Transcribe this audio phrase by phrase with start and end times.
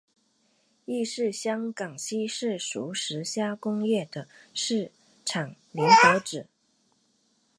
[0.85, 4.91] 亦是香港西式熟食加工业的市
[5.25, 6.47] 场领导者。